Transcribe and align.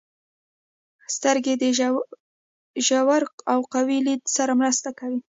•سترګې 1.15 1.53
د 1.61 1.63
ژور 2.89 3.23
او 3.53 3.59
قوي 3.73 3.99
لید 4.07 4.21
سره 4.35 4.53
مرسته 4.61 4.89
کوي. 4.99 5.19